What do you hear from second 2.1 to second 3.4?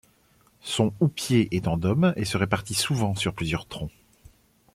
et se répartit souvent sur